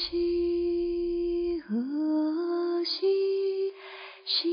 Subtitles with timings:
[0.00, 3.72] 西河西
[4.24, 4.48] 兮，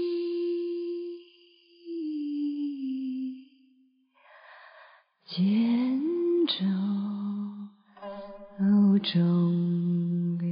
[5.28, 6.58] 蹇舟
[9.00, 10.46] 中流。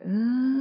[0.00, 0.51] 嗯。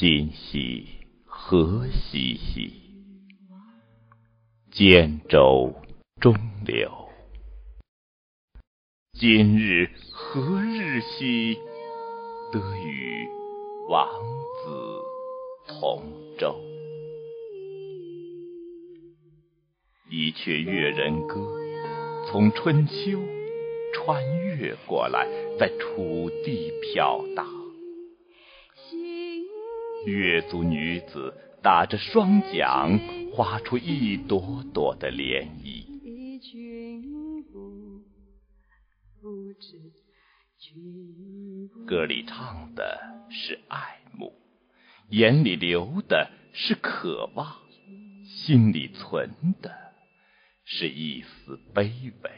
[0.00, 0.86] 今夕
[1.26, 2.72] 何夕兮？
[4.70, 5.74] 见舟
[6.22, 6.34] 中
[6.64, 6.90] 流。
[9.12, 11.58] 今日何日兮？
[12.50, 13.28] 得与
[13.90, 14.08] 王
[14.64, 15.02] 子
[15.68, 16.02] 同
[16.38, 16.58] 舟。
[20.08, 21.46] 一阙越人歌，
[22.26, 23.20] 从春秋
[23.92, 25.28] 穿越过来，
[25.58, 27.59] 在楚地飘荡。
[30.06, 32.98] 越族女子打着双桨，
[33.32, 35.86] 划出一朵朵的涟漪。
[41.86, 44.32] 歌里唱的是爱慕，
[45.10, 47.56] 眼里流的是渴望，
[48.24, 49.70] 心里存的
[50.64, 52.30] 是一丝卑微。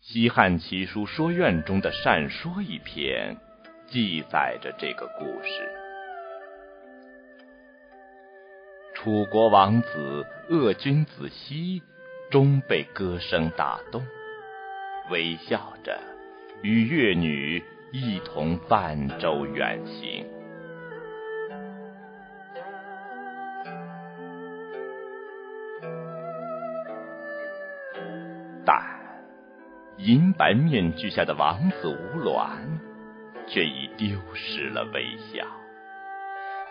[0.00, 3.36] 西汉奇书说苑中的《善说》一篇，
[3.88, 5.72] 记载着这个故事。
[8.94, 11.82] 楚国王子鄂君子兮，
[12.30, 14.02] 终被歌声打动，
[15.10, 15.98] 微笑着
[16.62, 20.26] 与乐女一同泛舟远行。
[28.64, 28.82] 但
[29.98, 32.75] 银白面具下的王子无卵，
[33.48, 35.46] 却已丢失了微笑。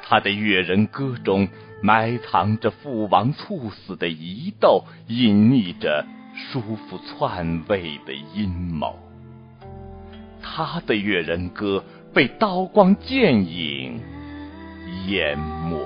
[0.08, 1.48] 他的越人歌中
[1.82, 9.00] 埋藏着父王猝死的疑窦，隐匿着叔父篡位的阴谋。
[10.42, 11.84] 他的越人歌
[12.14, 14.00] 被刀光剑影
[15.08, 15.86] 淹没。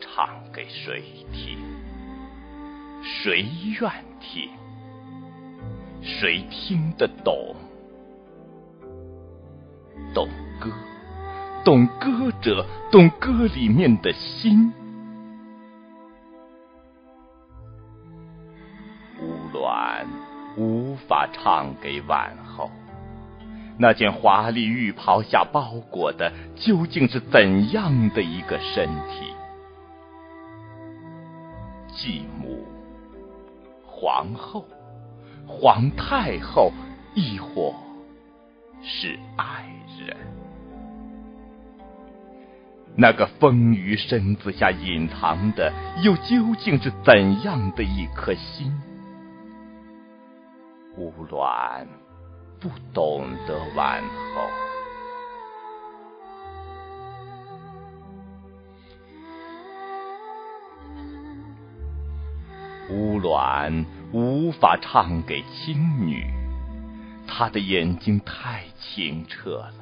[0.00, 1.02] 唱给谁
[1.32, 1.58] 听？
[3.02, 3.46] 谁
[3.80, 4.48] 愿听？
[6.02, 7.54] 谁听得懂？
[10.12, 10.28] 懂
[10.60, 10.70] 歌，
[11.64, 14.72] 懂歌者，懂歌里面的心。
[19.20, 20.04] 乌鸾
[20.56, 22.68] 无法唱给晚后，
[23.78, 29.32] 那件华丽浴袍下包裹的究竟是怎样的一个身体？
[31.94, 32.64] 继母、
[33.86, 34.64] 皇后、
[35.60, 36.72] 皇太后，
[37.14, 37.74] 亦或
[38.82, 39.66] 是爱
[39.98, 40.16] 人？
[42.96, 48.72] 那个丰腴身子下隐藏的，又究竟是怎样的一颗心？
[50.96, 51.86] 乌鸾
[52.60, 54.02] 不懂得晚
[54.34, 54.71] 后。
[62.92, 66.26] 乌鸾无法唱给青女，
[67.26, 69.74] 她的眼睛太清澈了，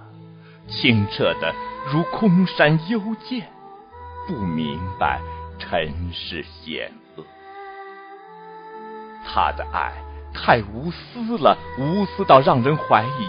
[0.68, 1.52] 清澈的
[1.92, 3.42] 如空山幽涧，
[4.28, 5.20] 不明白
[5.58, 7.24] 尘世险恶。
[9.26, 9.92] 她的爱
[10.32, 13.26] 太无私了，无私到让人怀疑，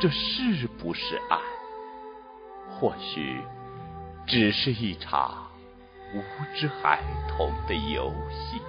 [0.00, 1.38] 这是不是爱？
[2.68, 3.40] 或许
[4.26, 5.46] 只是一场
[6.12, 6.20] 无
[6.56, 6.98] 知孩
[7.28, 8.60] 童的游戏。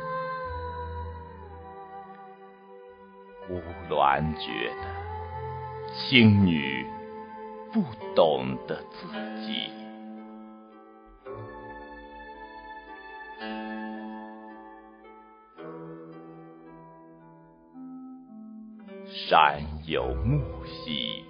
[3.52, 6.86] 胡鸾觉得青女
[7.74, 7.84] 不
[8.16, 9.08] 懂得自
[9.46, 9.70] 己。
[19.28, 21.26] 山有木兮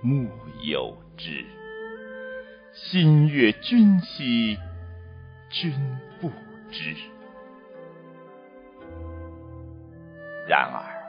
[0.00, 0.30] 木
[0.62, 1.44] 有枝，
[2.72, 4.56] 心悦君兮
[5.50, 5.72] 君
[6.20, 6.30] 不
[6.70, 6.96] 知。
[10.48, 10.99] 然而。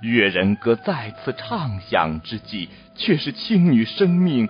[0.00, 4.48] 越人歌再次唱响之际，却是青女生命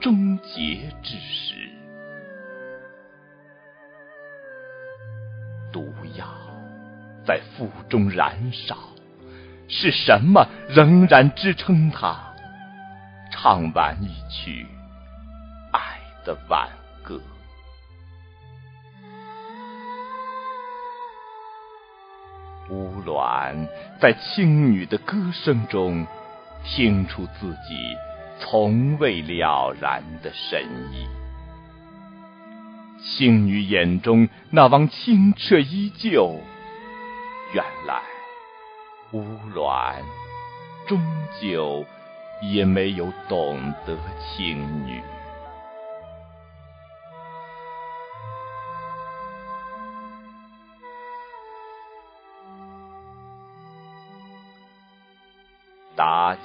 [0.00, 1.54] 终结之时。
[5.72, 6.26] 毒药
[7.24, 8.76] 在腹中燃烧，
[9.68, 12.34] 是什么仍然支撑他
[13.30, 14.66] 唱完一曲
[15.72, 16.68] 爱的挽
[22.70, 23.66] 乌鸾
[24.00, 26.06] 在青女的歌声中，
[26.64, 27.96] 听出自己
[28.38, 30.62] 从未了然的深
[30.92, 31.06] 意。
[33.02, 36.38] 青女眼中那汪清澈依旧，
[37.52, 38.00] 原来
[39.12, 39.24] 乌
[39.54, 39.94] 鸾
[40.86, 41.00] 终
[41.40, 41.84] 究
[42.40, 45.02] 也没有懂得青女。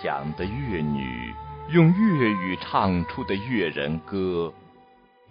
[0.02, 1.34] 讲的乐女
[1.70, 4.54] 用粤语唱出的越人歌，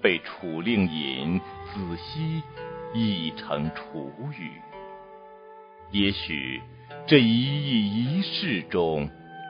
[0.03, 2.43] 被楚令尹仔细
[2.93, 4.51] 译成楚语。
[5.91, 6.61] 也许
[7.07, 9.09] 这一意一事中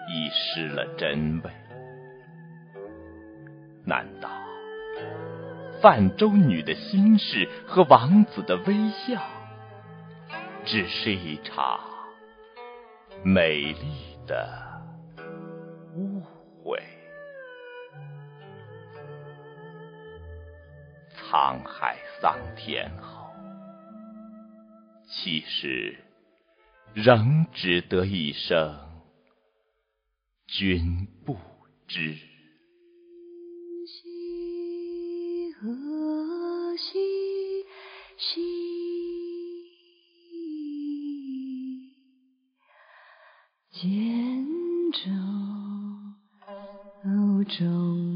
[0.08, 1.50] 已失了真味。
[3.86, 4.30] 难道
[5.80, 9.22] 泛舟女的心事和王子的微笑，
[10.64, 11.80] 只是一场
[13.22, 14.63] 美丽的？
[21.34, 23.28] 沧海桑田后，
[25.08, 25.98] 其实
[26.92, 29.02] 仍只得一声
[30.46, 31.36] 君不
[31.88, 32.14] 知。
[33.84, 37.00] 兮何兮
[38.16, 38.40] 兮，
[43.72, 44.46] 见
[44.92, 45.10] 舟。
[47.58, 48.13] 中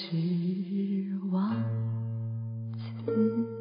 [0.00, 0.12] 是
[1.32, 1.52] 王
[3.04, 3.57] 子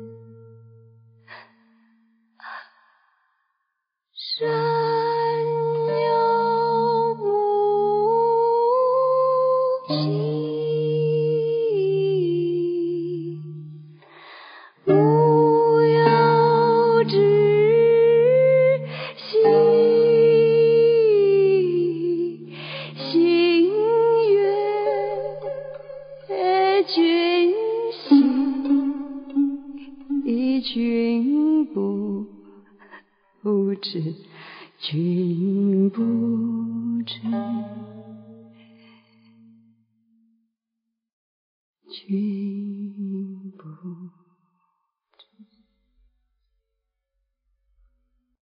[31.74, 32.26] 不
[33.42, 34.16] 不知，
[34.80, 36.04] 君不
[37.04, 37.20] 知，
[41.90, 44.17] 君不。